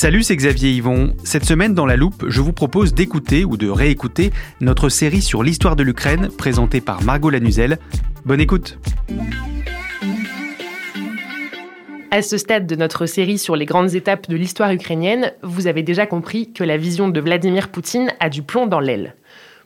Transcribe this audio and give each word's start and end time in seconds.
Salut, 0.00 0.22
c'est 0.22 0.34
Xavier 0.34 0.70
Yvon. 0.70 1.12
Cette 1.24 1.44
semaine, 1.44 1.74
dans 1.74 1.84
la 1.84 1.94
loupe, 1.94 2.24
je 2.26 2.40
vous 2.40 2.54
propose 2.54 2.94
d'écouter 2.94 3.44
ou 3.44 3.58
de 3.58 3.68
réécouter 3.68 4.30
notre 4.62 4.88
série 4.88 5.20
sur 5.20 5.42
l'histoire 5.42 5.76
de 5.76 5.82
l'Ukraine 5.82 6.30
présentée 6.38 6.80
par 6.80 7.02
Margot 7.02 7.28
Lanuzel. 7.28 7.76
Bonne 8.24 8.40
écoute 8.40 8.78
À 12.10 12.22
ce 12.22 12.38
stade 12.38 12.66
de 12.66 12.76
notre 12.76 13.04
série 13.04 13.36
sur 13.36 13.56
les 13.56 13.66
grandes 13.66 13.94
étapes 13.94 14.30
de 14.30 14.36
l'histoire 14.36 14.72
ukrainienne, 14.72 15.34
vous 15.42 15.66
avez 15.66 15.82
déjà 15.82 16.06
compris 16.06 16.50
que 16.50 16.64
la 16.64 16.78
vision 16.78 17.10
de 17.10 17.20
Vladimir 17.20 17.68
Poutine 17.68 18.08
a 18.20 18.30
du 18.30 18.42
plomb 18.42 18.66
dans 18.66 18.80
l'aile. 18.80 19.16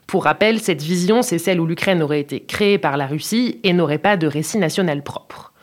Pour 0.05 0.25
rappel, 0.25 0.59
cette 0.59 0.81
vision, 0.81 1.21
c'est 1.21 1.37
celle 1.37 1.61
où 1.61 1.65
l'Ukraine 1.65 2.03
aurait 2.03 2.19
été 2.19 2.41
créée 2.41 2.77
par 2.77 2.97
la 2.97 3.07
Russie 3.07 3.61
et 3.63 3.71
n'aurait 3.71 3.99
pas 3.99 4.17
de 4.17 4.27
récit 4.27 4.57
national 4.57 5.01
propre. 5.01 5.53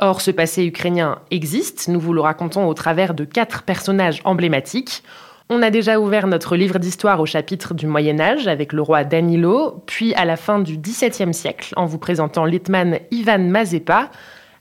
Or, 0.00 0.20
ce 0.20 0.30
passé 0.30 0.64
ukrainien 0.64 1.18
existe, 1.32 1.88
nous 1.88 1.98
vous 1.98 2.12
le 2.12 2.20
racontons 2.20 2.68
au 2.68 2.74
travers 2.74 3.14
de 3.14 3.24
quatre 3.24 3.64
personnages 3.64 4.20
emblématiques. 4.24 5.02
On 5.50 5.60
a 5.60 5.70
déjà 5.70 5.98
ouvert 5.98 6.28
notre 6.28 6.56
livre 6.56 6.78
d'histoire 6.78 7.20
au 7.20 7.26
chapitre 7.26 7.74
du 7.74 7.86
Moyen 7.86 8.20
Âge 8.20 8.46
avec 8.46 8.72
le 8.72 8.82
roi 8.82 9.02
Danilo, 9.02 9.82
puis 9.86 10.14
à 10.14 10.24
la 10.24 10.36
fin 10.36 10.60
du 10.60 10.76
XVIIe 10.78 11.34
siècle 11.34 11.72
en 11.76 11.86
vous 11.86 11.98
présentant 11.98 12.44
l'Hetman 12.44 13.00
Ivan 13.10 13.38
Mazepa. 13.40 14.10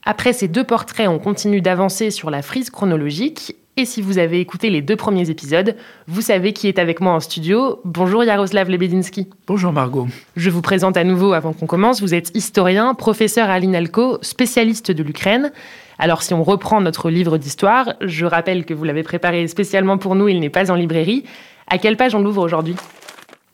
Après 0.06 0.34
ces 0.34 0.48
deux 0.48 0.64
portraits, 0.64 1.08
on 1.08 1.20
continue 1.20 1.62
d'avancer 1.62 2.10
sur 2.10 2.32
la 2.32 2.42
frise 2.42 2.72
chronologique. 2.72 3.56
Et 3.80 3.86
si 3.86 4.02
vous 4.02 4.18
avez 4.18 4.40
écouté 4.40 4.72
les 4.72 4.82
deux 4.82 4.96
premiers 4.96 5.30
épisodes, 5.30 5.76
vous 6.08 6.22
savez 6.22 6.52
qui 6.52 6.68
est 6.68 6.80
avec 6.80 7.00
moi 7.00 7.14
en 7.14 7.20
studio. 7.20 7.80
Bonjour 7.86 8.24
Yaroslav 8.24 8.72
Lebedinsky. 8.72 9.30
Bonjour 9.46 9.72
Margot. 9.72 10.08
Je 10.36 10.50
vous 10.50 10.64
présente 10.64 10.98
à 10.98 11.04
nouveau 11.04 11.34
avant 11.34 11.54
qu'on 11.54 11.68
commence. 11.68 12.02
Vous 12.02 12.16
êtes 12.16 12.36
historien, 12.36 12.96
professeur 12.96 13.52
à 13.52 13.60
l'INALCO, 13.60 14.18
spécialiste 14.24 14.90
de 14.90 15.04
l'Ukraine. 15.04 15.52
Alors 16.00 16.24
si 16.24 16.34
on 16.34 16.42
reprend 16.42 16.82
notre 16.82 17.12
livre 17.12 17.38
d'histoire, 17.38 17.94
je 18.02 18.26
rappelle 18.26 18.66
que 18.66 18.74
vous 18.74 18.84
l'avez 18.84 19.04
préparé 19.04 19.48
spécialement 19.48 20.00
pour 20.00 20.16
nous, 20.16 20.28
il 20.28 20.40
n'est 20.40 20.50
pas 20.50 20.72
en 20.72 20.76
librairie. 20.76 21.24
À 21.68 21.78
quelle 21.78 21.98
page 21.98 22.16
on 22.16 22.20
l'ouvre 22.20 22.42
aujourd'hui? 22.42 22.76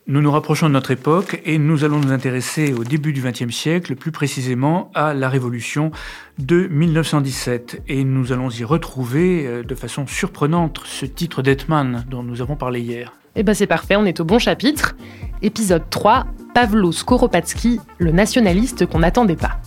Nous 0.06 0.20
nous 0.20 0.30
rapprochons 0.30 0.68
de 0.68 0.74
notre 0.74 0.90
époque 0.90 1.40
et 1.46 1.56
nous 1.56 1.82
allons 1.82 1.98
nous 1.98 2.12
intéresser 2.12 2.74
au 2.74 2.84
début 2.84 3.14
du 3.14 3.22
XXe 3.22 3.50
siècle, 3.50 3.96
plus 3.96 4.12
précisément 4.12 4.90
à 4.94 5.14
la 5.14 5.30
Révolution 5.30 5.92
de 6.38 6.66
1917. 6.66 7.80
Et 7.88 8.04
nous 8.04 8.30
allons 8.30 8.50
y 8.50 8.64
retrouver 8.64 9.46
euh, 9.46 9.62
de 9.62 9.74
façon 9.74 10.06
surprenante 10.06 10.82
ce 10.84 11.06
titre 11.06 11.40
d'Hetman 11.40 12.04
dont 12.10 12.22
nous 12.22 12.42
avons 12.42 12.54
parlé 12.54 12.80
hier. 12.80 13.14
Eh 13.34 13.42
ben 13.42 13.54
c'est 13.54 13.66
parfait, 13.66 13.96
on 13.96 14.04
est 14.04 14.20
au 14.20 14.26
bon 14.26 14.38
chapitre. 14.38 14.94
Épisode 15.40 15.88
3, 15.88 16.26
Pavlo 16.52 16.92
Skoropadsky, 16.92 17.80
le 17.96 18.12
nationaliste 18.12 18.84
qu'on 18.84 18.98
n'attendait 18.98 19.36
pas. 19.36 19.58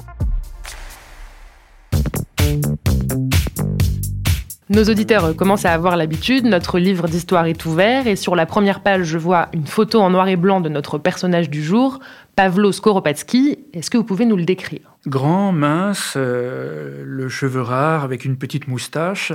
Nos 4.70 4.84
auditeurs 4.84 5.34
commencent 5.34 5.64
à 5.64 5.72
avoir 5.72 5.96
l'habitude, 5.96 6.44
notre 6.44 6.78
livre 6.78 7.08
d'histoire 7.08 7.46
est 7.46 7.66
ouvert 7.66 8.06
et 8.06 8.18
sur 8.18 8.36
la 8.36 8.46
première 8.46 8.82
page, 8.82 9.06
je 9.06 9.18
vois 9.18 9.48
une 9.54 9.66
photo 9.66 10.02
en 10.02 10.10
noir 10.10 10.28
et 10.28 10.36
blanc 10.36 10.60
de 10.60 10.68
notre 10.68 10.98
personnage 10.98 11.50
du 11.50 11.64
jour, 11.64 12.00
Pavlo 12.36 12.74
Skoropadsky. 12.74 13.60
Est-ce 13.72 13.90
que 13.90 13.98
vous 13.98 14.04
pouvez 14.04 14.26
nous 14.26 14.36
le 14.36 14.44
décrire? 14.44 14.98
Grand, 15.08 15.54
mince, 15.54 16.16
euh, 16.18 17.02
le 17.06 17.30
cheveu 17.30 17.62
rare 17.62 18.04
avec 18.04 18.26
une 18.26 18.38
petite 18.38 18.68
moustache, 18.68 19.32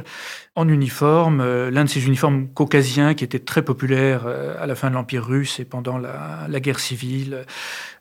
en 0.55 0.69
uniforme, 0.69 1.41
euh, 1.41 1.71
l'un 1.71 1.85
de 1.85 1.89
ces 1.89 2.07
uniformes 2.07 2.49
caucasiens 2.49 3.15
qui 3.15 3.25
étaient 3.25 3.39
très 3.39 3.63
populaires 3.63 4.25
euh, 4.27 4.55
à 4.63 4.67
la 4.67 4.75
fin 4.75 4.91
de 4.91 4.95
l'Empire 4.95 5.25
russe 5.25 5.59
et 5.61 5.65
pendant 5.65 5.97
la, 5.97 6.61
guerre 6.61 6.79
civile, 6.79 7.47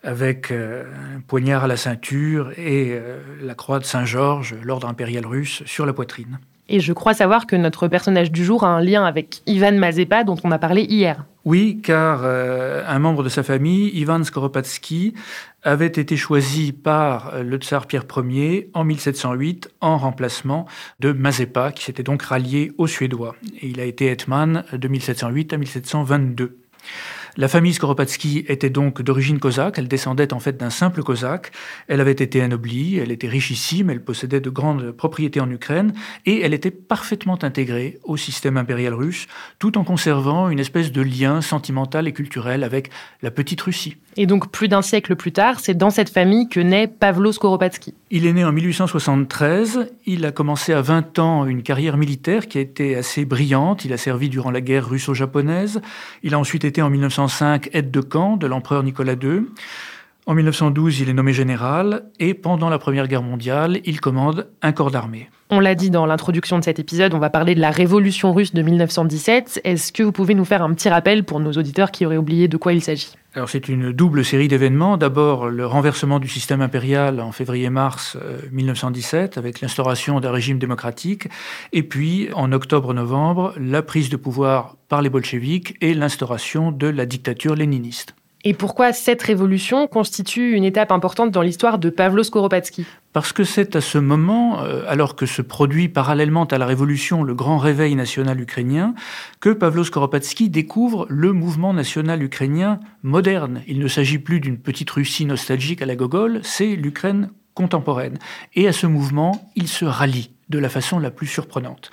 avec 0.03 0.51
euh, 0.51 0.83
un 1.15 1.21
poignard 1.21 1.63
à 1.63 1.67
la 1.67 1.77
ceinture 1.77 2.51
et 2.57 2.89
euh, 2.91 3.21
la 3.41 3.55
croix 3.55 3.79
de 3.79 3.85
Saint-Georges, 3.85 4.55
l'ordre 4.61 4.89
impérial 4.89 5.25
russe, 5.25 5.63
sur 5.65 5.85
la 5.85 5.93
poitrine. 5.93 6.39
Et 6.73 6.79
je 6.79 6.93
crois 6.93 7.13
savoir 7.13 7.47
que 7.47 7.57
notre 7.57 7.89
personnage 7.89 8.31
du 8.31 8.45
jour 8.45 8.63
a 8.63 8.69
un 8.69 8.81
lien 8.81 9.03
avec 9.03 9.41
Ivan 9.45 9.73
Mazepa 9.73 10.23
dont 10.23 10.37
on 10.45 10.51
a 10.51 10.57
parlé 10.57 10.83
hier. 10.83 11.25
Oui, 11.43 11.81
car 11.83 12.21
euh, 12.23 12.81
un 12.87 12.97
membre 12.97 13.23
de 13.23 13.29
sa 13.29 13.43
famille, 13.43 13.89
Ivan 13.89 14.23
Skoropadsky, 14.23 15.13
avait 15.63 15.87
été 15.87 16.15
choisi 16.15 16.71
par 16.71 17.33
euh, 17.33 17.43
le 17.43 17.57
tsar 17.57 17.87
Pierre 17.87 18.05
Ier 18.23 18.69
en 18.73 18.85
1708 18.85 19.69
en 19.81 19.97
remplacement 19.97 20.65
de 21.01 21.11
Mazepa, 21.11 21.73
qui 21.73 21.83
s'était 21.83 22.03
donc 22.03 22.21
rallié 22.21 22.71
aux 22.77 22.87
Suédois. 22.87 23.35
Et 23.59 23.67
il 23.67 23.81
a 23.81 23.85
été 23.85 24.07
hetman 24.07 24.63
de 24.71 24.87
1708 24.87 25.51
à 25.51 25.57
1722. 25.57 26.57
La 27.37 27.47
famille 27.47 27.73
Skoropadsky 27.73 28.45
était 28.49 28.69
donc 28.69 29.01
d'origine 29.01 29.39
cosaque, 29.39 29.77
elle 29.77 29.87
descendait 29.87 30.33
en 30.33 30.39
fait 30.39 30.57
d'un 30.57 30.69
simple 30.69 31.01
cosaque, 31.01 31.51
elle 31.87 32.01
avait 32.01 32.11
été 32.11 32.41
anoblie, 32.41 32.97
elle 32.97 33.11
était 33.11 33.29
richissime, 33.29 33.89
elle 33.89 34.03
possédait 34.03 34.41
de 34.41 34.49
grandes 34.49 34.91
propriétés 34.91 35.39
en 35.39 35.49
Ukraine, 35.49 35.93
et 36.25 36.41
elle 36.41 36.53
était 36.53 36.71
parfaitement 36.71 37.41
intégrée 37.41 37.99
au 38.03 38.17
système 38.17 38.57
impérial 38.57 38.93
russe, 38.93 39.27
tout 39.59 39.77
en 39.77 39.85
conservant 39.85 40.49
une 40.49 40.59
espèce 40.59 40.91
de 40.91 41.01
lien 41.01 41.41
sentimental 41.41 42.07
et 42.07 42.13
culturel 42.13 42.63
avec 42.63 42.89
la 43.21 43.31
petite 43.31 43.61
Russie. 43.61 43.95
Et 44.17 44.25
donc 44.25 44.51
plus 44.51 44.67
d'un 44.67 44.81
siècle 44.81 45.15
plus 45.15 45.31
tard, 45.31 45.61
c'est 45.61 45.77
dans 45.77 45.89
cette 45.89 46.09
famille 46.09 46.49
que 46.49 46.59
naît 46.59 46.87
Pavlo 46.87 47.31
Skoropadsky. 47.31 47.93
Il 48.13 48.25
est 48.25 48.33
né 48.33 48.43
en 48.43 48.51
1873, 48.51 49.89
il 50.05 50.25
a 50.25 50.33
commencé 50.33 50.73
à 50.73 50.81
20 50.81 51.17
ans 51.19 51.45
une 51.45 51.63
carrière 51.63 51.95
militaire 51.95 52.47
qui 52.47 52.57
a 52.57 52.61
été 52.61 52.97
assez 52.97 53.23
brillante, 53.23 53.85
il 53.85 53.93
a 53.93 53.97
servi 53.97 54.27
durant 54.27 54.51
la 54.51 54.59
guerre 54.59 54.89
russo-japonaise, 54.89 55.81
il 56.21 56.33
a 56.33 56.39
ensuite 56.39 56.65
été 56.65 56.81
en 56.81 56.89
1905 56.89 57.69
aide 57.71 57.89
de 57.89 58.01
camp 58.01 58.35
de 58.35 58.47
l'empereur 58.47 58.83
Nicolas 58.83 59.13
II. 59.13 59.45
En 60.31 60.33
1912, 60.33 61.01
il 61.01 61.09
est 61.09 61.13
nommé 61.13 61.33
général 61.33 62.03
et 62.17 62.33
pendant 62.33 62.69
la 62.69 62.79
Première 62.79 63.09
Guerre 63.09 63.21
mondiale, 63.21 63.81
il 63.83 63.99
commande 63.99 64.47
un 64.61 64.71
corps 64.71 64.89
d'armée. 64.89 65.29
On 65.49 65.59
l'a 65.59 65.75
dit 65.75 65.89
dans 65.89 66.05
l'introduction 66.05 66.57
de 66.57 66.63
cet 66.63 66.79
épisode, 66.79 67.13
on 67.13 67.19
va 67.19 67.29
parler 67.29 67.53
de 67.53 67.59
la 67.59 67.69
révolution 67.69 68.31
russe 68.31 68.53
de 68.53 68.61
1917. 68.61 69.59
Est-ce 69.65 69.91
que 69.91 70.03
vous 70.03 70.13
pouvez 70.13 70.33
nous 70.33 70.45
faire 70.45 70.61
un 70.63 70.73
petit 70.73 70.87
rappel 70.87 71.25
pour 71.25 71.41
nos 71.41 71.51
auditeurs 71.51 71.91
qui 71.91 72.05
auraient 72.05 72.15
oublié 72.15 72.47
de 72.47 72.55
quoi 72.55 72.71
il 72.71 72.81
s'agit? 72.81 73.11
Alors 73.35 73.49
c'est 73.49 73.67
une 73.67 73.91
double 73.91 74.23
série 74.23 74.47
d'événements. 74.47 74.95
D'abord 74.95 75.49
le 75.49 75.65
renversement 75.65 76.19
du 76.19 76.29
système 76.29 76.61
impérial 76.61 77.19
en 77.19 77.33
février-mars 77.33 78.15
euh, 78.15 78.39
1917 78.53 79.37
avec 79.37 79.59
l'instauration 79.59 80.21
d'un 80.21 80.31
régime 80.31 80.59
démocratique 80.59 81.27
et 81.73 81.83
puis 81.83 82.29
en 82.35 82.53
octobre-novembre 82.53 83.53
la 83.57 83.81
prise 83.81 84.07
de 84.07 84.15
pouvoir 84.15 84.77
par 84.87 85.01
les 85.01 85.09
bolcheviks 85.09 85.75
et 85.81 85.93
l'instauration 85.93 86.71
de 86.71 86.87
la 86.87 87.05
dictature 87.05 87.55
léniniste. 87.55 88.15
Et 88.43 88.53
pourquoi 88.53 88.91
cette 88.91 89.21
révolution 89.21 89.87
constitue 89.87 90.53
une 90.53 90.63
étape 90.63 90.91
importante 90.91 91.31
dans 91.31 91.43
l'histoire 91.43 91.77
de 91.77 91.89
Pavlo 91.89 92.23
Skoropadsky? 92.23 92.85
Parce 93.13 93.33
que 93.33 93.43
c'est 93.43 93.75
à 93.75 93.81
ce 93.81 93.97
moment, 93.97 94.61
euh, 94.63 94.83
alors 94.87 95.15
que 95.15 95.25
se 95.25 95.41
produit 95.41 95.89
parallèlement 95.89 96.45
à 96.45 96.57
la 96.57 96.65
révolution 96.65 97.23
le 97.23 97.35
grand 97.35 97.57
réveil 97.57 97.93
national 97.95 98.41
ukrainien, 98.41 98.95
que 99.41 99.49
Pavlo 99.49 99.83
Skoropadsky 99.83 100.49
découvre 100.49 101.05
le 101.09 101.33
mouvement 101.33 101.73
national 101.73 102.23
ukrainien 102.23 102.79
moderne. 103.03 103.61
Il 103.67 103.79
ne 103.79 103.87
s'agit 103.87 104.19
plus 104.19 104.39
d'une 104.39 104.57
petite 104.57 104.89
Russie 104.89 105.25
nostalgique 105.25 105.81
à 105.81 105.85
la 105.85 105.95
Gogol, 105.95 106.39
c'est 106.43 106.75
l'Ukraine 106.75 107.29
contemporaine. 107.53 108.17
Et 108.55 108.67
à 108.67 108.73
ce 108.73 108.87
mouvement, 108.87 109.51
il 109.55 109.67
se 109.67 109.85
rallie 109.85 110.31
de 110.51 110.59
la 110.59 110.69
façon 110.69 110.99
la 110.99 111.09
plus 111.09 111.27
surprenante. 111.27 111.89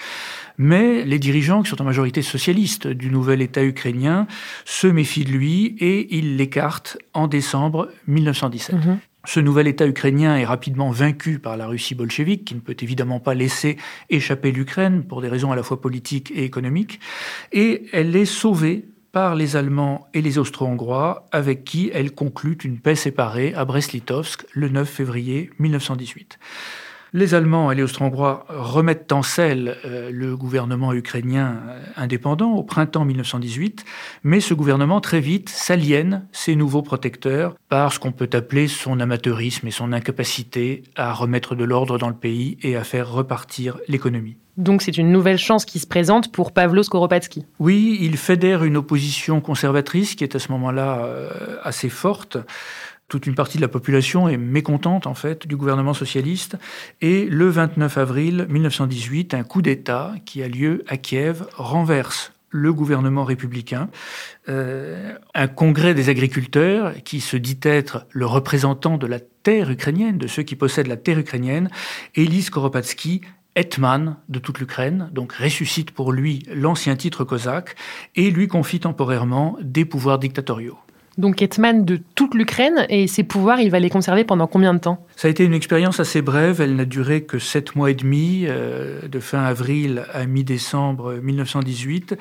Mais 0.59 1.05
les 1.05 1.19
dirigeants, 1.19 1.63
qui 1.63 1.71
sont 1.71 1.81
en 1.81 1.85
majorité 1.85 2.21
socialistes 2.21 2.89
du 2.89 3.11
nouvel 3.11 3.41
État 3.41 3.65
ukrainien, 3.65 4.27
se 4.65 4.87
méfient 4.87 5.25
de 5.25 5.31
lui 5.31 5.77
et 5.79 6.17
ils 6.19 6.37
l'écartent 6.37 6.99
en 7.15 7.29
décembre 7.29 7.91
1917. 8.09 8.77
Mhm. 8.77 8.99
Ce 9.25 9.41
nouvel 9.41 9.69
État 9.69 9.87
ukrainien 9.87 10.37
est 10.37 10.45
rapidement 10.45 10.91
vaincu 10.91 11.39
par 11.39 11.57
la 11.57 11.67
Russie 11.67 11.95
bolchevique, 11.95 12.45
qui 12.45 12.55
ne 12.55 12.61
peut 12.61 12.77
évidemment 12.81 13.21
pas 13.21 13.35
laisser 13.35 13.77
échapper 14.11 14.53
l'Ukraine 14.53 15.05
pour 15.05 15.21
des 15.21 15.29
raisons 15.29 15.53
à 15.53 15.57
la 15.57 15.63
fois 15.63 15.81
politiques 15.81 16.33
et 16.35 16.45
économiques, 16.45 16.99
et 17.53 17.87
elle 17.93 18.17
est 18.17 18.25
sauvée 18.25 18.85
par 19.13 19.35
les 19.35 19.57
Allemands 19.57 20.09
et 20.15 20.23
les 20.23 20.39
Austro-Hongrois, 20.39 21.27
avec 21.33 21.65
qui 21.65 21.91
elle 21.93 22.13
conclut 22.13 22.57
une 22.65 22.79
paix 22.79 22.95
séparée 22.95 23.55
à 23.55 23.65
Brest-Litovsk 23.65 24.47
le 24.53 24.69
9 24.69 24.89
février 24.89 25.51
1918. 25.59 26.39
Les 27.15 27.35
Allemands 27.35 27.73
et 27.73 27.75
les 27.75 27.83
Austro-Hongrois 27.83 28.45
remettent 28.51 29.13
en 29.13 29.23
selle 29.23 29.79
euh, 29.87 30.11
le 30.13 30.37
gouvernement 30.37 30.93
ukrainien 30.93 31.57
euh, 31.67 31.81
indépendant 31.97 32.53
au 32.53 32.63
printemps 32.63 33.07
1918, 33.07 33.85
mais 34.25 34.41
ce 34.41 34.53
gouvernement 34.53 35.01
très 35.01 35.21
vite 35.21 35.49
s'aliène 35.49 36.27
ses 36.33 36.55
nouveaux 36.55 36.83
protecteurs 36.83 37.55
par 37.71 37.95
ce 37.95 37.99
qu'on 37.99 38.13
peut 38.13 38.29
appeler 38.35 38.69
son 38.69 39.01
amateurisme 39.01 39.67
et 39.67 39.71
son 39.71 39.95
incapacité 39.95 40.83
à 40.97 41.15
remettre 41.15 41.55
de 41.55 41.65
l'ordre 41.65 41.97
dans 41.97 42.11
le 42.11 42.15
pays 42.15 42.59
et 42.63 42.77
à 42.77 42.85
faire 42.85 43.11
repartir 43.11 43.79
l'économie. 43.89 44.37
Donc 44.59 44.83
c'est 44.83 44.99
une 44.99 45.13
nouvelle 45.13 45.39
chance 45.39 45.65
qui 45.65 45.79
se 45.79 45.87
présente 45.87 46.33
pour 46.33 46.53
Pavlo 46.53 46.83
Skoropadsky. 46.83 47.47
Oui, 47.61 47.97
il 48.01 48.17
fédère 48.17 48.65
une 48.65 48.77
opposition 48.77 49.41
conservatrice 49.41 50.15
qui 50.17 50.25
est 50.25 50.35
à 50.35 50.41
ce 50.41 50.51
moment-là 50.53 51.05
euh, 51.05 51.31
assez 51.63 51.89
forte 51.89 52.37
toute 53.09 53.27
une 53.27 53.35
partie 53.35 53.57
de 53.57 53.63
la 53.63 53.69
population 53.69 54.29
est 54.29 54.37
mécontente 54.37 55.07
en 55.07 55.15
fait 55.15 55.47
du 55.47 55.57
gouvernement 55.57 55.95
socialiste. 55.95 56.57
Et 57.01 57.25
le 57.25 57.49
29 57.49 57.99
avril 57.99 58.47
1918, 58.49 59.35
un 59.35 59.43
coup 59.43 59.63
d'État 59.63 60.15
qui 60.27 60.43
a 60.43 60.49
lieu 60.49 60.85
à 60.89 60.97
Kiev 60.99 61.47
renverse 61.55 62.33
le 62.51 62.73
gouvernement 62.73 63.25
républicain. 63.25 63.89
Euh, 64.49 65.15
un 65.35 65.49
congrès 65.49 65.95
des 65.95 66.09
agriculteurs 66.09 66.95
qui 67.03 67.21
se 67.21 67.37
dit 67.37 67.59
être 67.63 68.07
le 68.11 68.27
représentant 68.27 68.97
de 68.97 69.07
la 69.07 69.21
terre 69.21 69.71
ukrainienne, 69.71 70.19
de 70.19 70.27
ceux 70.27 70.43
qui 70.43 70.57
possèdent 70.57 70.87
la 70.87 70.97
terre 70.97 71.19
ukrainienne, 71.19 71.69
élit 72.15 72.43
Skoropadsky 72.43 73.21
Hetman 73.55 74.17
de 74.29 74.39
toute 74.39 74.61
l'Ukraine, 74.61 75.11
donc 75.13 75.33
ressuscite 75.33 75.91
pour 75.91 76.13
lui 76.13 76.43
l'ancien 76.55 76.97
titre 76.97 77.25
cosaque 77.25 77.75
et 78.15 78.31
lui 78.31 78.49
confie 78.49 78.81
temporairement 78.81 79.59
des 79.61 79.85
pouvoirs 79.85 80.19
dictatoriaux 80.19 80.79
donc 81.19 81.43
Hetman 81.43 81.85
de 81.85 82.01
toute 82.15 82.35
l'Ukraine, 82.35 82.87
et 82.89 83.07
ses 83.09 83.25
pouvoirs, 83.25 83.61
il 83.61 83.71
va 83.71 83.81
les 83.81 83.91
conserver 83.91 84.25
pendant 84.25 84.47
combien 84.47 84.73
de 84.73 84.79
temps? 84.79 85.05
Ça 85.17 85.29
a 85.29 85.31
été 85.31 85.45
une 85.45 85.53
expérience 85.53 86.01
assez 86.01 86.23
brève, 86.23 86.61
elle 86.61 86.77
n'a 86.77 86.85
duré 86.85 87.23
que 87.25 87.39
sept 87.39 87.75
mois 87.77 87.91
et 87.91 87.95
demi, 87.95 88.45
euh, 88.47 89.07
de 89.07 89.21
fin 89.21 89.43
avril 89.43 90.05
à 90.13 90.25
mi-décembre 90.27 91.15
1918, 91.15 92.17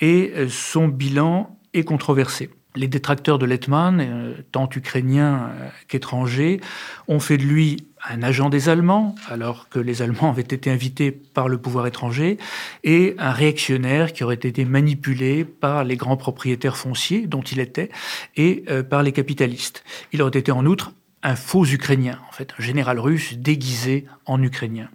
et 0.00 0.32
euh, 0.36 0.48
son 0.48 0.86
bilan 0.86 1.58
est 1.72 1.84
controversé. 1.84 2.50
Les 2.76 2.88
détracteurs 2.88 3.38
de 3.38 3.46
Letman, 3.46 4.00
euh, 4.00 4.34
tant 4.52 4.68
ukrainiens 4.74 5.50
qu'étrangers, 5.88 6.60
ont 7.08 7.20
fait 7.20 7.38
de 7.38 7.44
lui 7.44 7.88
un 8.08 8.22
agent 8.22 8.48
des 8.48 8.68
Allemands, 8.68 9.14
alors 9.28 9.68
que 9.68 9.78
les 9.78 10.02
Allemands 10.02 10.30
avaient 10.30 10.42
été 10.42 10.70
invités 10.70 11.12
par 11.12 11.48
le 11.48 11.58
pouvoir 11.58 11.86
étranger, 11.86 12.38
et 12.84 13.14
un 13.18 13.30
réactionnaire 13.30 14.12
qui 14.12 14.24
aurait 14.24 14.34
été 14.34 14.64
manipulé 14.64 15.44
par 15.44 15.84
les 15.84 15.96
grands 15.96 16.16
propriétaires 16.16 16.76
fonciers 16.76 17.26
dont 17.26 17.42
il 17.42 17.60
était, 17.60 17.90
et 18.36 18.64
euh, 18.68 18.82
par 18.82 19.02
les 19.02 19.12
capitalistes. 19.12 19.84
Il 20.12 20.22
aurait 20.22 20.38
été 20.38 20.52
en 20.52 20.66
outre 20.66 20.92
un 21.22 21.36
faux 21.36 21.64
Ukrainien, 21.64 22.18
en 22.28 22.32
fait, 22.32 22.52
un 22.58 22.62
général 22.62 22.98
russe 22.98 23.34
déguisé 23.38 24.06
en 24.26 24.42
Ukrainien. 24.42 24.88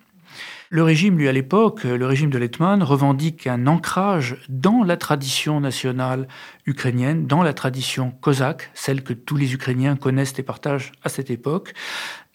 Le 0.70 0.84
régime, 0.84 1.18
lui, 1.18 1.30
à 1.30 1.32
l'époque, 1.32 1.86
le 1.86 2.06
régime 2.06 2.30
de 2.30 2.38
Letman, 2.38 2.84
revendique 2.84 3.48
un 3.48 3.68
ancrage 3.68 4.36
dans 4.50 4.84
la 4.84 4.98
tradition 4.98 5.62
nationale 5.62 6.28
ukrainienne, 6.66 7.26
dans 7.26 7.42
la 7.42 7.54
tradition 7.54 8.12
cosaque, 8.20 8.70
celle 8.74 9.02
que 9.02 9.14
tous 9.14 9.38
les 9.38 9.54
Ukrainiens 9.54 9.96
connaissent 9.96 10.38
et 10.40 10.44
partagent 10.44 10.92
à 11.04 11.10
cette 11.10 11.30
époque. 11.30 11.74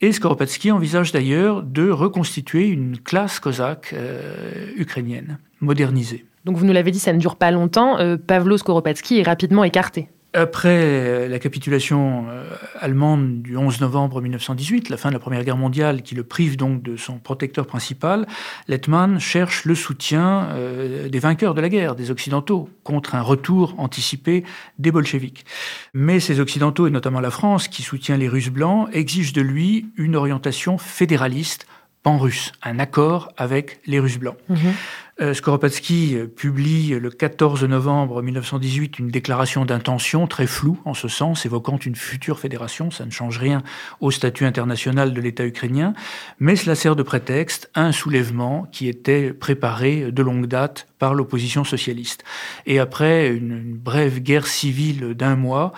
Et 0.00 0.12
Skoropadsky 0.12 0.70
envisage 0.70 1.12
d'ailleurs 1.12 1.62
de 1.62 1.90
reconstituer 1.90 2.68
une 2.68 2.98
classe 2.98 3.38
cosaque 3.38 3.92
euh, 3.92 4.66
ukrainienne, 4.76 5.38
modernisée. 5.60 6.24
Donc 6.46 6.56
vous 6.56 6.64
nous 6.64 6.72
l'avez 6.72 6.90
dit, 6.90 6.98
ça 6.98 7.12
ne 7.12 7.18
dure 7.18 7.36
pas 7.36 7.50
longtemps. 7.50 7.98
Euh, 7.98 8.16
Pavlo 8.16 8.56
Skoropadsky 8.56 9.18
est 9.18 9.24
rapidement 9.24 9.62
écarté. 9.62 10.08
Après 10.34 11.28
la 11.28 11.38
capitulation 11.38 12.24
euh, 12.30 12.44
allemande 12.80 13.42
du 13.42 13.54
11 13.54 13.82
novembre 13.82 14.22
1918, 14.22 14.88
la 14.88 14.96
fin 14.96 15.10
de 15.10 15.14
la 15.14 15.18
Première 15.18 15.44
Guerre 15.44 15.58
mondiale, 15.58 16.00
qui 16.00 16.14
le 16.14 16.24
prive 16.24 16.56
donc 16.56 16.82
de 16.82 16.96
son 16.96 17.18
protecteur 17.18 17.66
principal, 17.66 18.26
Lettmann 18.66 19.20
cherche 19.20 19.66
le 19.66 19.74
soutien 19.74 20.48
euh, 20.52 21.10
des 21.10 21.18
vainqueurs 21.18 21.52
de 21.52 21.60
la 21.60 21.68
guerre, 21.68 21.94
des 21.94 22.10
Occidentaux, 22.10 22.70
contre 22.82 23.14
un 23.14 23.20
retour 23.20 23.74
anticipé 23.76 24.42
des 24.78 24.90
bolcheviks. 24.90 25.44
Mais 25.92 26.18
ces 26.18 26.40
Occidentaux, 26.40 26.86
et 26.86 26.90
notamment 26.90 27.20
la 27.20 27.30
France, 27.30 27.68
qui 27.68 27.82
soutient 27.82 28.16
les 28.16 28.28
Russes 28.28 28.50
blancs, 28.50 28.88
exigent 28.94 29.34
de 29.34 29.42
lui 29.42 29.86
une 29.98 30.16
orientation 30.16 30.78
fédéraliste 30.78 31.66
pan-russe, 32.02 32.52
un 32.62 32.78
accord 32.78 33.32
avec 33.36 33.80
les 33.86 34.00
Russes 34.00 34.18
blancs. 34.18 34.36
Mhm. 34.48 34.72
Euh, 35.22 35.34
Skoropadsky 35.34 36.16
euh, 36.16 36.26
publie 36.26 36.98
le 36.98 37.08
14 37.08 37.62
novembre 37.64 38.22
1918 38.22 38.98
une 38.98 39.08
déclaration 39.08 39.64
d'intention 39.64 40.26
très 40.26 40.48
floue 40.48 40.80
en 40.84 40.94
ce 40.94 41.06
sens, 41.06 41.46
évoquant 41.46 41.76
une 41.76 41.94
future 41.94 42.40
fédération. 42.40 42.90
Ça 42.90 43.06
ne 43.06 43.12
change 43.12 43.38
rien 43.38 43.62
au 44.00 44.10
statut 44.10 44.46
international 44.46 45.14
de 45.14 45.20
l'État 45.20 45.46
ukrainien, 45.46 45.94
mais 46.40 46.56
cela 46.56 46.74
sert 46.74 46.96
de 46.96 47.04
prétexte 47.04 47.70
à 47.74 47.82
un 47.82 47.92
soulèvement 47.92 48.66
qui 48.72 48.88
était 48.88 49.32
préparé 49.32 50.10
de 50.10 50.22
longue 50.22 50.46
date 50.46 50.88
par 50.98 51.14
l'opposition 51.14 51.62
socialiste. 51.62 52.24
Et 52.66 52.80
après 52.80 53.28
une, 53.28 53.74
brève 53.74 54.20
guerre 54.20 54.48
civile 54.48 55.14
d'un 55.14 55.36
mois 55.36 55.72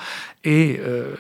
et 0.45 0.79
euh, 0.81 1.17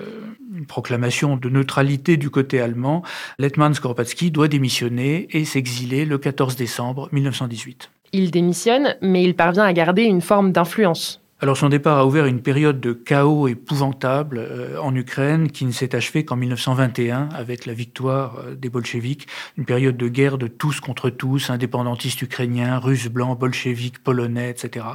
une 0.56 0.67
proclamation 0.67 1.37
de 1.37 1.50
neutralité 1.50 2.17
du 2.17 2.31
côté 2.31 2.59
allemand, 2.61 3.03
Letman 3.38 3.75
Skoropadsky 3.75 4.31
doit 4.31 4.49
démissionner 4.49 5.29
et 5.32 5.44
s'exiler 5.44 6.06
le 6.06 6.17
14 6.17 6.56
décembre 6.56 7.11
1918. 7.12 7.91
Il 8.16 8.31
démissionne, 8.31 8.94
mais 9.02 9.25
il 9.25 9.34
parvient 9.34 9.64
à 9.64 9.72
garder 9.72 10.05
une 10.05 10.20
forme 10.20 10.52
d'influence. 10.52 11.20
Alors 11.40 11.56
son 11.56 11.69
départ 11.69 11.99
a 11.99 12.06
ouvert 12.06 12.26
une 12.26 12.43
période 12.43 12.81
de 12.81 12.93
chaos 12.93 13.49
épouvantable 13.49 14.38
euh, 14.38 14.78
en 14.81 14.94
Ukraine 14.94 15.50
qui 15.50 15.64
ne 15.64 15.72
s'est 15.72 15.96
achevée 15.96 16.25
qu'en 16.25 16.37
1921 16.37 17.28
avec 17.34 17.66
la 17.66 17.75
victoire 17.75 18.38
euh, 18.38 18.55
des 18.55 18.69
bolcheviks, 18.69 19.26
une 19.58 19.64
période 19.64 19.96
de 19.96 20.06
guerre 20.06 20.38
de 20.38 20.46
tous 20.46 20.78
contre 20.78 21.11
tous, 21.11 21.50
indépendantistes 21.50 22.22
ukrainiens, 22.22 22.78
russes 22.78 23.08
blancs, 23.08 23.37
bolcheviks, 23.37 23.99
polonais, 23.99 24.49
etc. 24.49 24.87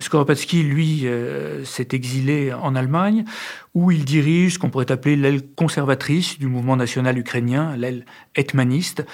Skoropadsky, 0.00 0.64
lui, 0.64 1.02
euh, 1.06 1.64
s'est 1.64 1.88
exilé 1.92 2.52
en 2.52 2.74
Allemagne 2.74 3.24
où 3.72 3.92
il 3.92 4.04
dirige 4.04 4.54
ce 4.54 4.58
qu'on 4.58 4.70
pourrait 4.70 4.90
appeler 4.90 5.14
l'aile 5.14 5.42
conservatrice 5.54 6.40
du 6.40 6.48
mouvement 6.48 6.74
national 6.74 7.16
ukrainien, 7.18 7.76
l'aile 7.76 8.04
hetmaniste, 8.34 9.06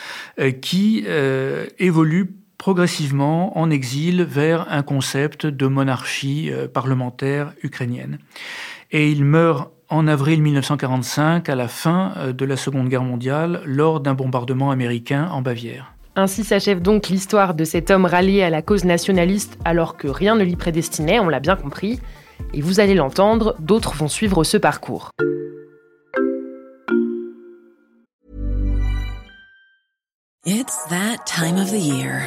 qui 0.62 1.04
évolue 1.78 2.43
progressivement 2.64 3.59
en 3.59 3.71
exil 3.71 4.23
vers 4.23 4.73
un 4.73 4.83
concept 4.83 5.44
de 5.44 5.66
monarchie 5.66 6.50
euh, 6.50 6.66
parlementaire 6.66 7.52
ukrainienne. 7.62 8.16
Et 8.90 9.11
il 9.11 9.23
meurt 9.23 9.71
en 9.90 10.06
avril 10.06 10.40
1945, 10.40 11.50
à 11.50 11.56
la 11.56 11.68
fin 11.68 12.14
euh, 12.16 12.33
de 12.33 12.47
la 12.47 12.56
Seconde 12.56 12.88
Guerre 12.88 13.02
mondiale, 13.02 13.61
lors 13.66 14.00
d'un 14.00 14.14
bombardement 14.14 14.71
américain 14.71 15.28
en 15.30 15.42
Bavière. 15.42 15.92
Ainsi 16.16 16.42
s'achève 16.42 16.80
donc 16.80 17.09
l'histoire 17.11 17.52
de 17.52 17.64
cet 17.64 17.90
homme 17.90 18.06
rallié 18.06 18.42
à 18.42 18.49
la 18.49 18.62
cause 18.62 18.87
nationaliste 18.87 19.59
alors 19.66 19.99
que 19.99 20.09
rien 20.09 20.35
ne 20.35 20.42
l'y 20.42 20.56
prédestinait, 20.56 21.21
on 21.21 21.28
l'a 21.28 21.40
bien 21.40 21.56
compris. 21.56 22.00
Et 22.54 22.62
vous 22.62 22.80
allez 22.80 22.94
l'entendre, 22.94 23.56
d'autres 23.59 23.92
vont 23.92 24.09
suivre 24.09 24.42
ce 24.42 24.56
parcours. 24.56 25.11
It's 30.47 30.78
that 30.88 31.26
time 31.26 31.56
of 31.56 31.71
the 31.71 31.78
year. 31.78 32.26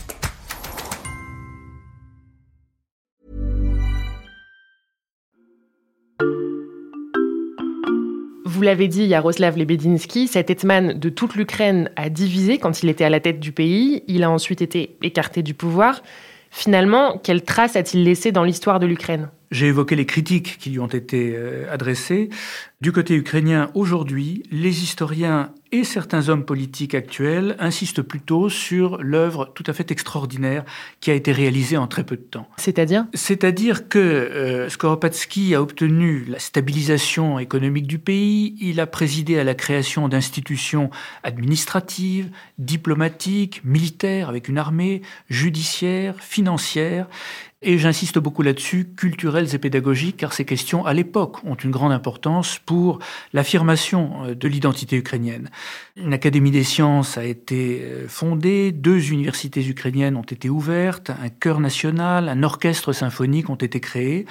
Vous 8.61 8.65
l'avez 8.65 8.87
dit, 8.87 9.05
Yaroslav 9.05 9.57
Lebedinsky, 9.57 10.27
cet 10.27 10.51
Hetman 10.51 10.93
de 10.93 11.09
toute 11.09 11.33
l'Ukraine 11.33 11.89
a 11.95 12.11
divisé 12.11 12.59
quand 12.59 12.83
il 12.83 12.89
était 12.89 13.03
à 13.03 13.09
la 13.09 13.19
tête 13.19 13.39
du 13.39 13.51
pays. 13.51 14.03
Il 14.07 14.21
a 14.21 14.29
ensuite 14.29 14.61
été 14.61 14.97
écarté 15.01 15.41
du 15.41 15.55
pouvoir. 15.55 16.03
Finalement, 16.51 17.17
quelle 17.23 17.41
trace 17.41 17.75
a-t-il 17.75 18.03
laissé 18.03 18.31
dans 18.31 18.43
l'histoire 18.43 18.79
de 18.79 18.85
l'Ukraine? 18.85 19.29
J'ai 19.51 19.67
évoqué 19.67 19.97
les 19.97 20.05
critiques 20.05 20.57
qui 20.59 20.69
lui 20.69 20.79
ont 20.79 20.87
été 20.87 21.33
euh, 21.35 21.71
adressées. 21.71 22.29
Du 22.79 22.91
côté 22.91 23.15
ukrainien, 23.15 23.69
aujourd'hui, 23.75 24.43
les 24.49 24.81
historiens 24.81 25.53
et 25.71 25.83
certains 25.83 26.29
hommes 26.29 26.45
politiques 26.45 26.95
actuels 26.95 27.55
insistent 27.59 28.01
plutôt 28.01 28.49
sur 28.49 28.97
l'œuvre 29.03 29.51
tout 29.53 29.63
à 29.67 29.73
fait 29.73 29.91
extraordinaire 29.91 30.63
qui 30.99 31.11
a 31.11 31.13
été 31.13 31.31
réalisée 31.31 31.77
en 31.77 31.87
très 31.87 32.03
peu 32.03 32.15
de 32.15 32.21
temps. 32.21 32.47
C'est-à-dire? 32.57 33.05
C'est-à-dire 33.13 33.87
que 33.87 33.99
euh, 33.99 34.69
Skoropadsky 34.69 35.53
a 35.53 35.61
obtenu 35.61 36.25
la 36.27 36.39
stabilisation 36.39 37.37
économique 37.37 37.87
du 37.87 37.99
pays, 37.99 38.55
il 38.61 38.79
a 38.79 38.87
présidé 38.87 39.37
à 39.37 39.43
la 39.43 39.53
création 39.53 40.07
d'institutions 40.07 40.89
administratives, 41.23 42.29
diplomatiques, 42.57 43.61
militaires 43.63 44.29
avec 44.29 44.47
une 44.47 44.57
armée, 44.57 45.01
judiciaire, 45.29 46.15
financière, 46.19 47.07
et 47.63 47.77
j'insiste 47.77 48.17
beaucoup 48.17 48.41
là-dessus, 48.41 48.89
culturelles 48.95 49.53
et 49.53 49.57
pédagogiques, 49.59 50.17
car 50.17 50.33
ces 50.33 50.45
questions, 50.45 50.85
à 50.85 50.93
l'époque, 50.93 51.43
ont 51.43 51.55
une 51.55 51.69
grande 51.69 51.91
importance 51.91 52.59
pour 52.65 52.99
l'affirmation 53.33 54.25
euh, 54.25 54.35
de 54.35 54.47
l'identité 54.47 54.97
ukrainienne. 54.97 55.49
Une 55.95 56.13
académie 56.13 56.51
des 56.51 56.63
sciences 56.63 57.17
a 57.17 57.23
été 57.23 57.81
euh, 57.83 58.07
fondée, 58.07 58.71
deux 58.71 59.11
universités 59.11 59.65
ukrainiennes 59.67 60.17
ont 60.17 60.21
été 60.21 60.49
ouvertes, 60.49 61.11
un 61.11 61.29
chœur 61.29 61.59
national, 61.59 62.29
un 62.29 62.43
orchestre 62.43 62.93
symphonique 62.93 63.49
ont 63.49 63.55
été 63.55 63.79
créés. 63.79 64.25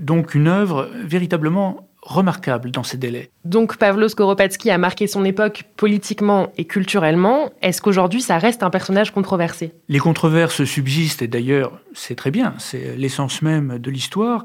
Donc 0.00 0.34
une 0.34 0.48
œuvre 0.48 0.90
véritablement 1.04 1.91
remarquable 2.02 2.70
dans 2.70 2.82
ces 2.82 2.98
délais. 2.98 3.30
Donc 3.44 3.76
Pavlo 3.76 4.08
Skoropadsky 4.08 4.70
a 4.70 4.78
marqué 4.78 5.06
son 5.06 5.24
époque 5.24 5.64
politiquement 5.76 6.52
et 6.58 6.64
culturellement. 6.64 7.50
Est-ce 7.62 7.80
qu'aujourd'hui 7.80 8.20
ça 8.20 8.38
reste 8.38 8.62
un 8.62 8.70
personnage 8.70 9.12
controversé? 9.12 9.72
Les 9.88 10.00
controverses 10.00 10.64
subsistent 10.64 11.22
et 11.22 11.28
d'ailleurs 11.28 11.80
c'est 11.94 12.16
très 12.16 12.30
bien, 12.30 12.54
c'est 12.58 12.96
l'essence 12.96 13.42
même 13.42 13.78
de 13.78 13.90
l'histoire, 13.90 14.42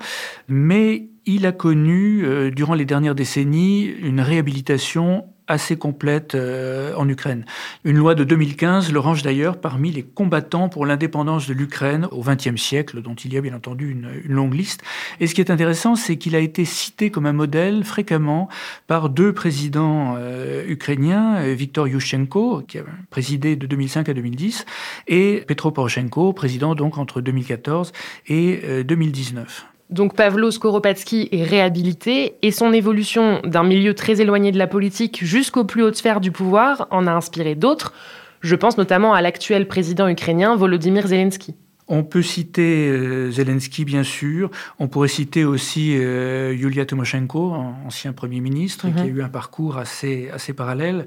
mais 0.48 1.08
il 1.28 1.46
a 1.46 1.52
connu 1.52 2.26
euh, 2.26 2.50
durant 2.50 2.74
les 2.74 2.86
dernières 2.86 3.16
décennies 3.16 3.84
une 3.86 4.22
réhabilitation 4.22 5.26
assez 5.48 5.78
complète 5.78 6.36
euh, 6.36 6.94
en 6.96 7.08
Ukraine. 7.08 7.46
Une 7.84 7.98
loi 7.98 8.16
de 8.16 8.24
2015 8.24 8.92
le 8.92 9.00
range 9.00 9.24
d'ailleurs 9.24 9.60
parmi 9.60 9.92
les 9.92 10.04
combattants 10.04 10.70
pour 10.70 10.86
l'indépendance 10.86 11.48
de 11.48 11.54
l'Ukraine 11.54 12.08
au 12.12 12.22
XXe 12.22 12.62
siècle, 12.62 13.02
dont 13.02 13.16
il 13.16 13.34
y 13.34 13.38
a 13.38 13.42
bien 13.42 13.56
entendu 13.56 13.92
une, 13.92 14.10
une 14.26 14.34
longue 14.34 14.54
liste. 14.54 14.84
Et 15.20 15.28
ce 15.28 15.34
qui 15.34 15.42
est 15.42 15.52
intéressant, 15.52 15.96
c'est 15.96 16.18
qu'il 16.18 16.36
a 16.36 16.40
été 16.40 16.66
cité 16.66 17.10
comme 17.10 17.26
un 17.26 17.34
modèle 17.34 17.84
fréquemment 17.84 18.50
par 18.88 19.10
deux 19.10 19.34
présidents 19.34 20.16
euh, 20.18 20.66
ukrainiens, 20.68 21.38
euh, 21.38 21.54
Viktor 21.54 21.88
Yushchenko, 21.88 22.64
qui 22.68 22.80
a 22.80 22.84
présidé 23.10 23.56
de 23.56 23.68
2005 23.68 24.10
à 24.10 24.14
2010, 24.14 24.66
et 25.08 25.44
Petro 25.48 25.72
Poroshenko, 25.72 26.34
président 26.34 26.76
donc 26.76 26.98
entre 26.98 27.22
2014 27.22 27.94
et 28.28 28.84
2019. 28.84 29.66
Donc 29.90 30.16
Pavlo 30.16 30.52
Skoropadsky 30.52 31.30
est 31.32 31.44
réhabilité 31.44 32.36
et 32.42 32.52
son 32.52 32.74
évolution 32.74 33.42
d'un 33.46 33.64
milieu 33.64 33.94
très 33.94 34.20
éloigné 34.20 34.52
de 34.52 34.58
la 34.58 34.68
politique 34.68 35.24
jusqu'aux 35.24 35.64
plus 35.64 35.84
hautes 35.84 35.96
sphères 35.96 36.20
du 36.20 36.32
pouvoir 36.32 36.88
en 36.92 37.08
a 37.08 37.12
inspiré 37.12 37.56
d'autres. 37.56 37.94
Je 38.42 38.56
pense 38.56 38.78
notamment 38.78 39.14
à 39.14 39.22
l'actuel 39.22 39.68
président 39.68 40.08
ukrainien 40.10 40.56
Volodymyr 40.56 41.08
Zelensky. 41.08 41.56
On 41.90 42.04
peut 42.04 42.22
citer 42.22 42.90
euh, 42.90 43.32
Zelensky, 43.32 43.86
bien 43.86 44.04
sûr. 44.04 44.52
On 44.78 44.88
pourrait 44.88 45.08
citer 45.08 45.46
aussi 45.46 45.96
euh, 45.96 46.54
Yulia 46.54 46.86
Tymoshenko, 46.86 47.54
ancien 47.54 48.12
Premier 48.12 48.42
ministre, 48.42 48.88
qui 48.94 49.00
a 49.00 49.06
eu 49.06 49.22
un 49.22 49.30
parcours 49.30 49.78
assez, 49.78 50.30
assez 50.32 50.54
parallèle. 50.54 51.06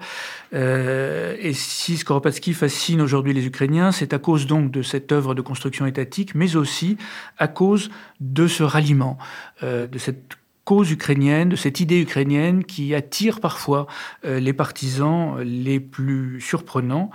Euh, 0.55 1.37
et 1.39 1.53
si 1.53 1.99
Skoropadsky 1.99 2.55
fascine 2.55 3.03
aujourd'hui 3.03 3.35
les 3.35 3.47
Ukrainiens, 3.47 3.93
c'est 3.93 4.15
à 4.15 4.19
cause 4.19 4.47
donc 4.47 4.71
de 4.71 4.81
cette 4.81 5.13
œuvre 5.13 5.35
de 5.35 5.43
construction 5.43 5.85
étatique, 5.85 6.35
mais 6.35 6.57
aussi 6.57 6.97
à 7.37 7.47
cause 7.47 7.91
de 8.21 8.47
ce 8.47 8.63
ralliement, 8.63 9.19
de 9.63 9.99
cette 9.99 10.37
cause 10.65 10.91
ukrainienne, 10.91 11.51
de 11.51 11.57
cette 11.57 11.81
idée 11.81 12.01
ukrainienne 12.01 12.65
qui 12.65 12.95
attire 12.95 13.41
parfois 13.41 13.87
les 14.25 14.53
partisans 14.53 15.41
les 15.41 15.81
plus 15.81 16.41
surprenants 16.41 17.11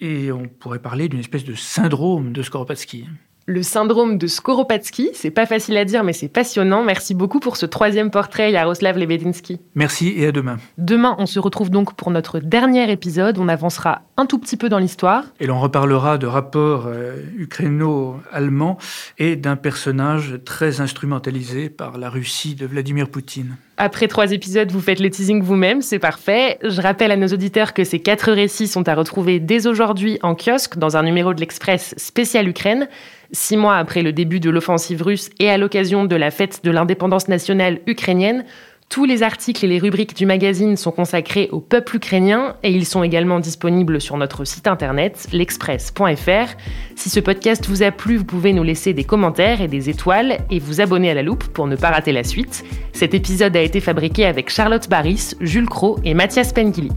et 0.00 0.32
on 0.32 0.48
pourrait 0.48 0.82
parler 0.82 1.08
d'une 1.08 1.20
espèce 1.20 1.44
de 1.44 1.54
syndrome 1.54 2.32
de 2.32 2.42
Skoropadsky. 2.42 3.06
Le 3.50 3.64
syndrome 3.64 4.16
de 4.16 4.28
Skoropadsky, 4.28 5.10
c'est 5.12 5.32
pas 5.32 5.44
facile 5.44 5.76
à 5.76 5.84
dire, 5.84 6.04
mais 6.04 6.12
c'est 6.12 6.28
passionnant. 6.28 6.84
Merci 6.84 7.14
beaucoup 7.14 7.40
pour 7.40 7.56
ce 7.56 7.66
troisième 7.66 8.12
portrait, 8.12 8.52
Yaroslav 8.52 8.96
Lebedinsky. 8.96 9.58
Merci 9.74 10.14
et 10.16 10.28
à 10.28 10.30
demain. 10.30 10.58
Demain, 10.78 11.16
on 11.18 11.26
se 11.26 11.40
retrouve 11.40 11.68
donc 11.68 11.94
pour 11.94 12.12
notre 12.12 12.38
dernier 12.38 12.88
épisode. 12.92 13.38
On 13.38 13.48
avancera 13.48 14.02
un 14.16 14.26
tout 14.26 14.38
petit 14.38 14.56
peu 14.56 14.68
dans 14.68 14.78
l'histoire. 14.78 15.24
Et 15.40 15.46
l'on 15.46 15.58
reparlera 15.58 16.16
de 16.16 16.28
rapports 16.28 16.84
euh, 16.86 17.16
ukraino-allemands 17.36 18.78
et 19.18 19.34
d'un 19.34 19.56
personnage 19.56 20.38
très 20.44 20.80
instrumentalisé 20.80 21.70
par 21.70 21.98
la 21.98 22.08
Russie 22.08 22.54
de 22.54 22.66
Vladimir 22.66 23.08
Poutine. 23.08 23.56
Après 23.78 24.08
trois 24.08 24.30
épisodes, 24.30 24.70
vous 24.70 24.80
faites 24.80 25.00
le 25.00 25.08
teasing 25.08 25.42
vous-même, 25.42 25.80
c'est 25.80 25.98
parfait. 25.98 26.58
Je 26.62 26.82
rappelle 26.82 27.10
à 27.10 27.16
nos 27.16 27.28
auditeurs 27.28 27.72
que 27.72 27.82
ces 27.82 27.98
quatre 27.98 28.30
récits 28.30 28.68
sont 28.68 28.86
à 28.88 28.94
retrouver 28.94 29.40
dès 29.40 29.66
aujourd'hui 29.66 30.18
en 30.22 30.34
kiosque 30.34 30.76
dans 30.76 30.98
un 30.98 31.02
numéro 31.02 31.32
de 31.32 31.40
l'Express 31.40 31.94
spécial 31.96 32.46
Ukraine. 32.46 32.88
Six 33.32 33.56
mois 33.56 33.76
après 33.76 34.02
le 34.02 34.12
début 34.12 34.40
de 34.40 34.50
l'offensive 34.50 35.02
russe 35.02 35.30
et 35.38 35.50
à 35.50 35.58
l'occasion 35.58 36.04
de 36.04 36.16
la 36.16 36.30
fête 36.30 36.60
de 36.64 36.70
l'indépendance 36.70 37.28
nationale 37.28 37.80
ukrainienne, 37.86 38.44
tous 38.90 39.04
les 39.04 39.22
articles 39.22 39.64
et 39.64 39.68
les 39.68 39.78
rubriques 39.78 40.16
du 40.16 40.26
magazine 40.26 40.76
sont 40.76 40.90
consacrés 40.90 41.48
au 41.52 41.60
peuple 41.60 41.94
ukrainien 41.94 42.56
et 42.64 42.72
ils 42.72 42.84
sont 42.84 43.04
également 43.04 43.38
disponibles 43.38 44.00
sur 44.00 44.16
notre 44.16 44.44
site 44.44 44.66
internet 44.66 45.28
l'express.fr. 45.32 46.56
Si 46.96 47.08
ce 47.08 47.20
podcast 47.20 47.68
vous 47.68 47.84
a 47.84 47.92
plu, 47.92 48.16
vous 48.16 48.24
pouvez 48.24 48.52
nous 48.52 48.64
laisser 48.64 48.92
des 48.92 49.04
commentaires 49.04 49.60
et 49.60 49.68
des 49.68 49.90
étoiles 49.90 50.38
et 50.50 50.58
vous 50.58 50.80
abonner 50.80 51.08
à 51.08 51.14
la 51.14 51.22
loupe 51.22 51.44
pour 51.44 51.68
ne 51.68 51.76
pas 51.76 51.90
rater 51.90 52.10
la 52.10 52.24
suite. 52.24 52.64
Cet 52.92 53.14
épisode 53.14 53.56
a 53.56 53.62
été 53.62 53.78
fabriqué 53.78 54.26
avec 54.26 54.50
Charlotte 54.50 54.88
Barris, 54.88 55.34
Jules 55.40 55.68
Cro 55.68 56.00
et 56.02 56.14
Mathias 56.14 56.52
Pengili. 56.52 56.90